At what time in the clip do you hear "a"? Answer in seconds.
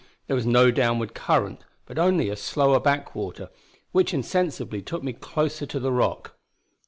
2.29-2.35